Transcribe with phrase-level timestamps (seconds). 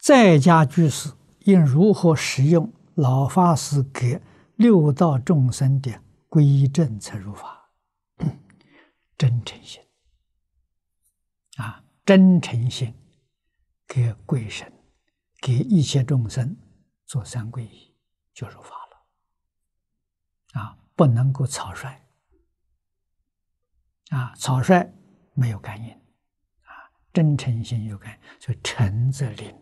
[0.00, 4.20] 在家居士应如何使用老法师给
[4.56, 7.70] 六道众生的皈依正策入法？
[9.18, 9.82] 真诚心
[11.56, 12.94] 啊，真诚心
[13.86, 14.72] 给鬼神、
[15.40, 16.56] 给一切众生
[17.04, 17.94] 做三皈依
[18.32, 20.60] 就入法了。
[20.60, 22.08] 啊，不能够草率
[24.08, 24.90] 啊，草率
[25.34, 29.54] 没有感应啊，真诚心有感应，所以诚则灵。